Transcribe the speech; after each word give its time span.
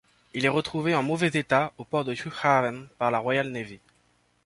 Il 0.33 0.45
est 0.45 0.49
retrouvé, 0.49 0.95
en 0.95 1.03
mauvais 1.03 1.27
état, 1.27 1.73
au 1.77 1.83
port 1.85 2.03
de 2.03 2.15
Cuxhaven 2.15 2.87
par 2.97 3.11
la 3.11 3.19
Royal 3.19 3.51
Navy. 3.51 3.79